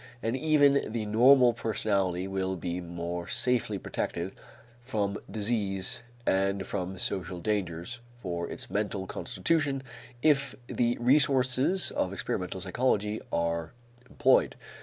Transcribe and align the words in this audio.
And 0.23 0.35
even 0.35 0.91
the 0.91 1.05
normal 1.05 1.53
personality 1.53 2.27
will 2.27 2.55
be 2.55 2.81
more 2.81 3.27
safely 3.27 3.77
protected 3.77 4.31
from 4.81 5.19
disease 5.29 6.01
and 6.25 6.65
from 6.65 6.97
social 6.97 7.39
dangers 7.39 7.99
for 8.17 8.49
its 8.49 8.67
mental 8.71 9.05
constitution 9.05 9.83
if 10.23 10.55
the 10.65 10.97
resources 10.99 11.91
of 11.91 12.13
experimental 12.13 12.61
psychology 12.61 13.21
are 13.31 13.73
employed. 14.09 14.55